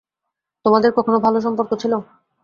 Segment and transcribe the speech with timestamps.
[0.65, 1.93] তোমাদের কখনো ভালো সম্পর্ক ছিল?